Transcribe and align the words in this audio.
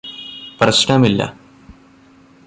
പ്രശ്നമില്ല 0.61 1.21